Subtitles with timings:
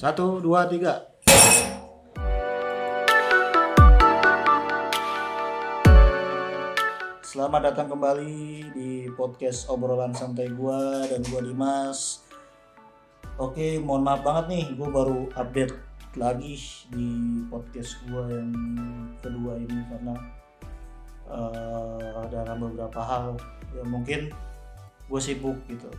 [0.00, 1.12] Satu, dua, tiga.
[7.20, 12.24] Selamat datang kembali di podcast obrolan santai gua dan gua Dimas.
[13.36, 15.76] Oke, mohon maaf banget nih, gua baru update
[16.16, 16.56] lagi
[16.88, 18.56] di podcast gua yang
[19.20, 20.16] kedua ini karena
[21.28, 23.36] uh, dalam beberapa hal
[23.76, 24.32] ya mungkin
[25.12, 25.92] gue sibuk gitu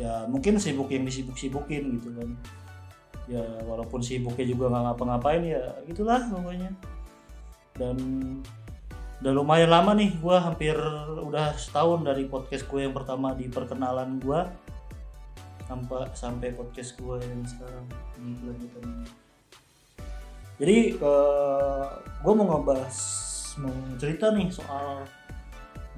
[0.00, 2.32] ya mungkin sibuk yang disibuk-sibukin gitu kan
[3.32, 6.70] ya walaupun sibuknya juga nggak ngapa-ngapain ya gitulah pokoknya.
[7.72, 7.96] Dan
[9.24, 10.76] udah lumayan lama nih gue hampir
[11.22, 14.40] udah setahun dari podcast gue yang pertama di perkenalan gue
[15.64, 17.86] sampai sampai podcast gue yang sekarang
[18.20, 18.32] ini.
[18.36, 18.84] Kelanjutan
[20.62, 21.90] jadi uh,
[22.22, 22.96] gue mau ngebahas
[23.58, 25.02] mau cerita nih soal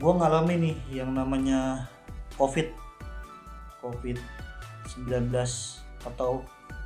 [0.00, 1.84] gue ngalami nih yang namanya
[2.40, 2.72] covid.
[3.84, 4.16] Covid
[4.96, 5.28] 19
[6.08, 6.40] atau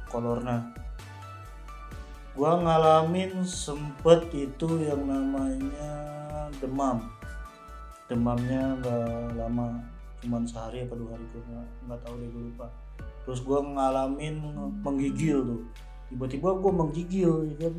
[0.08, 0.78] corona
[2.38, 5.90] gue ngalamin sempet itu yang namanya
[6.62, 7.02] demam.
[8.06, 9.82] Demamnya nggak lama
[10.22, 11.42] cuman sehari apa dua hari gue
[11.90, 12.70] nggak tahu deh gue lupa.
[13.26, 14.54] Terus gue ngalamin
[14.86, 15.62] menggigil tuh.
[16.14, 17.74] Tiba-tiba gue menggigil kan?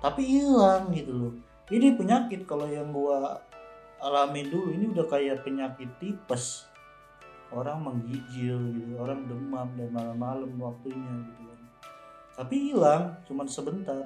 [0.00, 1.32] Tapi hilang gitu loh.
[1.68, 3.18] Ini penyakit kalau yang gue
[4.00, 6.64] alamin dulu ini udah kayak penyakit tipes
[7.48, 11.60] orang menggigil gitu orang demam dan malam-malam waktunya gitu kan.
[12.38, 14.04] Tapi hilang cuman sebentar.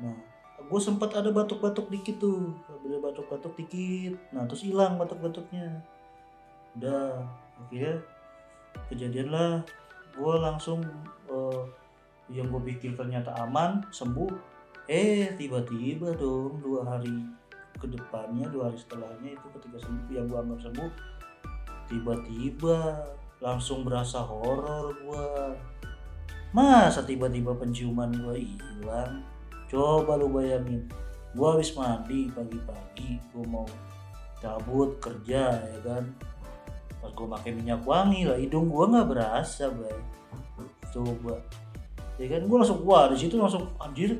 [0.00, 0.16] Nah
[0.60, 4.16] gue sempat ada batuk-batuk dikit tuh ada batuk-batuk dikit.
[4.32, 5.84] Nah terus hilang batuk-batuknya.
[6.80, 7.24] Udah
[7.60, 8.00] akhirnya
[8.88, 9.60] kejadian lah
[10.16, 10.80] gue langsung
[11.28, 11.64] uh,
[12.32, 14.32] yang gue pikir ternyata aman sembuh.
[14.90, 17.14] Eh tiba-tiba dong dua hari
[17.78, 20.90] ke depannya dua hari setelahnya itu ketika sembuh yang gue anggap sembuh
[21.90, 23.10] tiba-tiba
[23.42, 25.58] langsung berasa horor gua.
[26.54, 29.26] Masa tiba-tiba penciuman gua hilang?
[29.66, 30.86] Coba lu bayangin
[31.34, 33.66] gua habis mandi pagi-pagi gua mau
[34.38, 36.06] cabut kerja ya kan?
[37.02, 39.98] Pas gua pakai minyak wangi lah hidung gua nggak berasa bay.
[40.94, 41.42] Coba.
[42.22, 44.14] Ya kan gua langsung wah di situ langsung anjir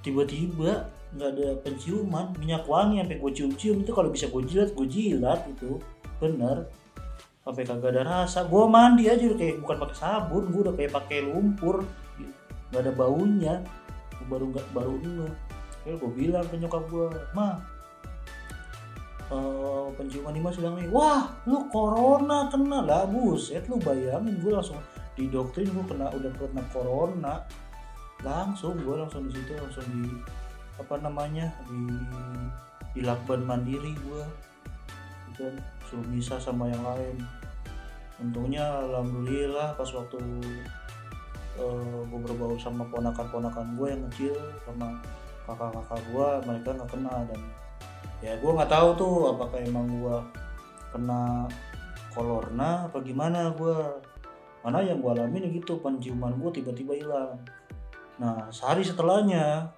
[0.00, 3.76] tiba-tiba nggak ada penciuman minyak wangi sampai gue cium-cium.
[3.82, 5.80] Itu kalau bisa gue jilat gue jilat itu.
[6.20, 6.68] Bener
[7.46, 8.42] sampai kagak ada rasa.
[8.50, 11.86] Gue mandi aja udah kayak bukan pakai sabun gue udah kayak pakai lumpur.
[12.74, 13.54] Nggak ada baunya.
[14.18, 15.34] Gua baru nggak baru enggak
[15.86, 17.62] kayak gue bilang ke nyokap gue mah
[19.30, 20.90] uh, penciuman Dimas bilang nih.
[20.90, 24.42] Wah lu corona kena lah buset lu bayangin.
[24.42, 24.82] Gue langsung
[25.14, 27.46] didoktrin gue kena udah kena corona.
[28.26, 30.10] Langsung gue langsung di situ langsung di
[30.82, 31.86] apa namanya di
[32.98, 34.24] di lakban mandiri gue
[35.38, 35.54] dan
[35.86, 37.16] suruh bisa sama yang lain
[38.16, 40.16] untungnya alhamdulillah pas waktu
[41.60, 44.96] uh, eh, gue berbaur sama ponakan-ponakan gue yang kecil sama
[45.44, 47.40] kakak-kakak gue mereka nggak kena dan
[48.24, 50.16] ya gue nggak tahu tuh apakah emang gue
[50.96, 51.44] kena
[52.16, 53.76] kolorna apa gimana gue
[54.64, 57.38] mana yang gue alamin gitu penciuman gue tiba-tiba hilang.
[58.18, 59.70] Nah sehari setelahnya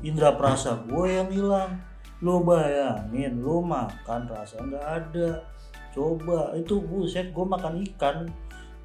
[0.00, 1.76] indera perasa gue yang hilang.
[2.24, 5.44] Lo bayangin lo makan rasa nggak ada
[5.96, 8.28] coba itu buset gue makan ikan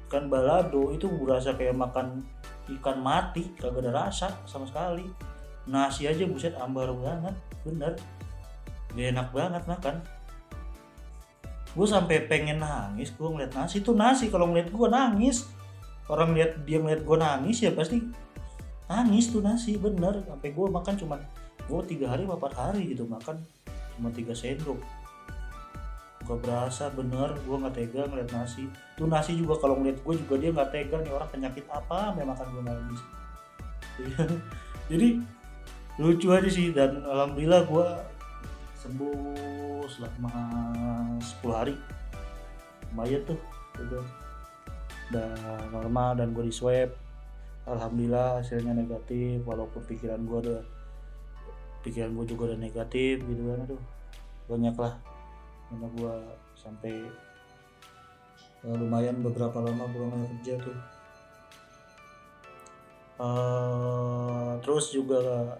[0.08, 2.24] ikan balado itu berasa kayak makan
[2.80, 5.04] ikan mati kagak ada rasa sama sekali.
[5.68, 7.36] Nasi aja buset ambar banget
[7.68, 7.92] bener.
[8.96, 9.96] Gak enak banget makan.
[11.72, 13.84] Gue sampai pengen nangis gue ngeliat nasi.
[13.84, 15.48] Itu nasi kalau ngeliat gue nangis.
[16.08, 18.00] Orang lihat dia ngeliat gue nangis ya pasti
[18.88, 20.24] nangis tuh nasi bener.
[20.24, 21.20] Sampai gue makan cuman
[21.68, 23.40] gue tiga hari empat hari gitu makan.
[23.96, 25.01] Cuma tiga sendok
[26.32, 27.30] gak berasa bener.
[27.44, 28.64] Gue nggak tega ngeliat nasi.
[28.96, 31.12] Tuh nasi juga kalau ngeliat gue juga dia nggak tega nih.
[31.12, 33.02] Orang penyakit apa memang makan gue nangis
[34.90, 35.20] jadi
[36.00, 36.72] lucu aja sih.
[36.72, 37.86] Dan alhamdulillah gue
[38.80, 40.32] sembuh selama
[41.20, 41.76] 10 hari.
[42.92, 43.40] Lumayan tuh
[43.78, 44.00] gitu.
[45.12, 45.28] udah
[45.68, 46.88] normal dan gue di swab.
[47.68, 50.62] Alhamdulillah hasilnya negatif walaupun pikiran gue udah
[51.84, 53.68] pikiran gue juga udah negatif gitu kan.
[53.68, 53.82] Aduh
[54.52, 54.98] banyak lah
[55.72, 56.14] karena gue
[56.52, 56.94] sampai
[58.68, 60.78] uh, lumayan beberapa lama gue nggak kerja tuh.
[63.16, 65.56] Uh, terus juga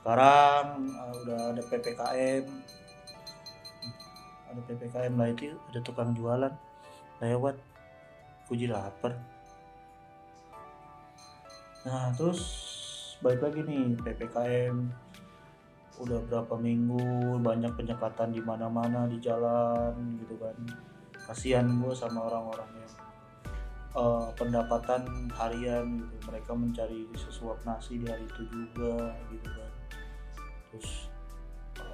[0.00, 2.44] sekarang uh, udah ada ppkm
[4.48, 6.52] ada ppkm lah itu ada tukang jualan.
[7.20, 7.60] Lewat
[8.48, 9.20] puji lapar.
[11.84, 12.40] Nah terus
[13.20, 15.03] balik lagi nih ppkm
[16.02, 20.56] udah berapa minggu banyak penyekatan di mana-mana di jalan gitu kan.
[21.24, 22.92] Kasihan gue sama orang-orang yang
[23.94, 26.16] uh, pendapatan harian gitu.
[26.28, 29.72] Mereka mencari sesuap nasi di hari itu juga gitu kan.
[30.74, 30.88] Terus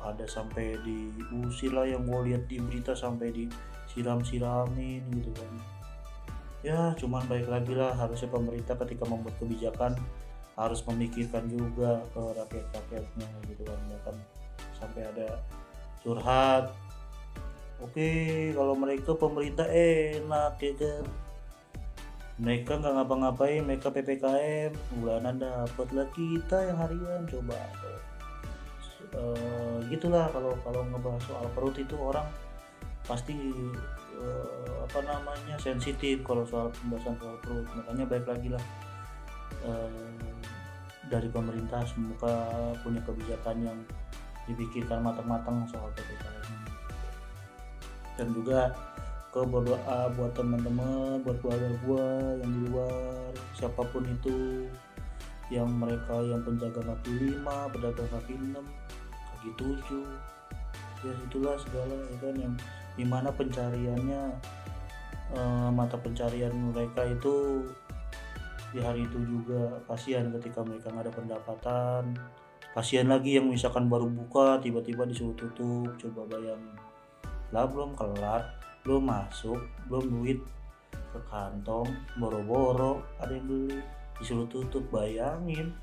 [0.01, 5.53] ada sampai diusir lah yang gue lihat di berita sampai disiram-siramin gitu kan.
[6.61, 9.97] Ya cuman baik lagi lah harusnya pemerintah ketika membuat kebijakan
[10.61, 13.81] harus memikirkan juga ke rakyat-rakyatnya gitu kan.
[13.89, 14.17] Ya kan
[14.77, 15.41] sampai ada
[16.01, 16.73] curhat
[17.81, 18.11] oke
[18.57, 21.05] kalau mereka pemerintah enak ya kan?
[22.41, 27.61] Mereka nggak ngapa-ngapain mereka ppkm bulanan dapat lah kita yang harian coba.
[29.13, 29.23] E,
[29.93, 32.25] gitulah kalau kalau ngebahas soal perut itu orang
[33.05, 33.37] pasti
[34.17, 34.27] e,
[34.89, 37.67] apa namanya sensitif kalau soal pembahasan soal perut.
[37.77, 38.65] Makanya baik lagi lah
[39.61, 39.71] e,
[41.11, 42.33] dari pemerintah semoga
[42.87, 43.79] punya kebijakan yang
[44.47, 46.59] dipikirkan matang-matang soal ppkm
[48.17, 48.71] dan juga
[49.31, 52.07] ke berdoa buat teman-teman buat keluarga gue
[52.43, 54.67] yang di luar siapa pun itu
[55.51, 58.65] yang mereka yang penjaga kaki lima pedagang kaki enam
[59.35, 60.07] kaki tujuh.
[61.03, 62.55] Ya itulah segala ya kan yang
[62.95, 64.23] di mana pencariannya
[65.35, 67.67] eh, mata pencarian mereka itu
[68.71, 72.03] di hari itu juga kasihan ketika mereka nggak ada pendapatan.
[72.71, 75.91] Kasihan lagi yang misalkan baru buka tiba-tiba disuruh tutup.
[75.99, 76.63] Coba bayang
[77.51, 78.47] lah belum kelar
[78.87, 79.59] belum masuk
[79.91, 80.39] belum duit.
[81.11, 81.91] Ke kantong
[82.23, 83.83] boro-boro ada yang beli.
[84.23, 85.75] Disuruh tutup bayangin.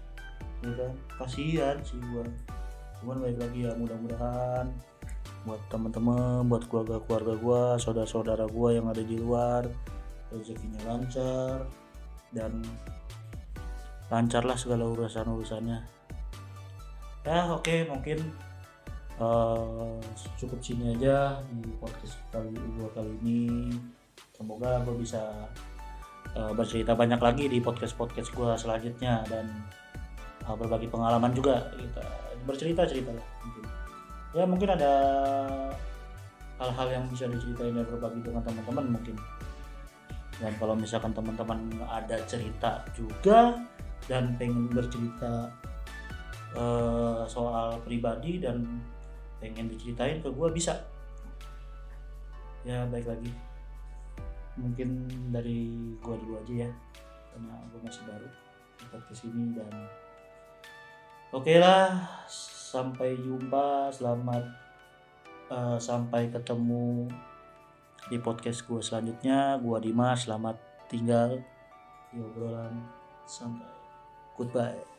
[0.63, 0.93] Ya kan?
[1.19, 2.23] Kasihan sih gua.
[3.03, 4.71] Cuman baik lagi ya mudah-mudahan
[5.47, 9.63] buat teman-teman buat keluarga-keluarga gua saudara-saudara gua yang ada di luar
[10.27, 11.63] rezekinya lancar
[12.31, 12.63] dan
[14.07, 15.79] lancarlah segala urusan-urusannya.
[17.27, 18.23] Ya oke okay, mungkin
[19.19, 19.99] uh,
[20.39, 23.75] cukup sini aja di podcast kali dua kali ini.
[24.31, 25.19] Semoga gue bisa
[26.37, 29.49] uh, bercerita banyak lagi di podcast podcast gue selanjutnya dan
[30.47, 32.05] uh, berbagi pengalaman juga kita
[32.47, 33.63] bercerita cerita lah mungkin.
[34.31, 34.93] Ya mungkin ada
[36.57, 39.15] hal-hal yang bisa diceritain dan berbagi dengan teman-teman mungkin
[40.37, 43.57] dan kalau misalkan teman-teman ada cerita juga
[44.05, 45.49] dan pengen bercerita
[46.53, 48.81] uh, soal pribadi dan
[49.41, 50.77] pengen diceritain ke gue bisa.
[52.61, 53.33] Ya baik lagi.
[54.57, 56.71] Mungkin dari gue dulu aja ya
[57.37, 58.29] karena gue masih baru
[58.81, 59.69] dapat ke sini dan
[61.29, 62.01] oke okay lah
[62.73, 64.41] sampai jumpa selamat
[65.53, 67.05] uh, sampai ketemu
[68.07, 69.59] di podcast gue selanjutnya.
[69.59, 71.43] Gue Dimas selamat tinggal
[72.11, 72.73] di obrolan.
[73.27, 73.67] Sampai.
[74.37, 74.96] Goodbye